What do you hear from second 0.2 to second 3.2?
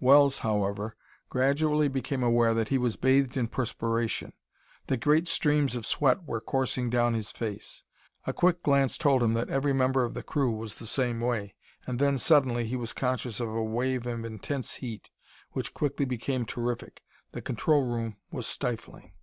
however, gradually became aware that he was